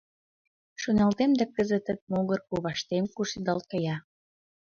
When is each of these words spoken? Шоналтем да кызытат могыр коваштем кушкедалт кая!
Шоналтем 0.81 1.31
да 1.39 1.45
кызытат 1.55 1.99
могыр 2.11 2.39
коваштем 2.49 3.03
кушкедалт 3.15 3.65
кая! 3.71 3.97